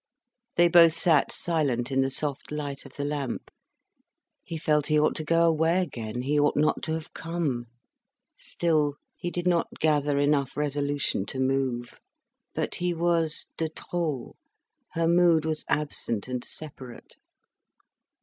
They 0.55 0.67
both 0.67 0.95
sat 0.95 1.31
silent 1.31 1.91
in 1.91 2.01
the 2.01 2.09
soft 2.09 2.51
light 2.51 2.87
of 2.87 2.93
the 2.95 3.05
lamp. 3.05 3.51
He 4.43 4.57
felt 4.57 4.87
he 4.87 4.99
ought 4.99 5.13
to 5.17 5.23
go 5.23 5.43
away 5.45 5.83
again, 5.83 6.23
he 6.23 6.39
ought 6.39 6.57
not 6.57 6.81
to 6.85 6.93
have 6.93 7.13
come. 7.13 7.67
Still 8.35 8.95
he 9.15 9.29
did 9.29 9.45
not 9.45 9.77
gather 9.79 10.17
enough 10.17 10.57
resolution 10.57 11.23
to 11.27 11.39
move. 11.39 11.99
But 12.55 12.73
he 12.81 12.95
was 12.95 13.45
de 13.57 13.69
trop, 13.69 14.37
her 14.93 15.07
mood 15.07 15.45
was 15.45 15.65
absent 15.69 16.27
and 16.27 16.43
separate. 16.43 17.17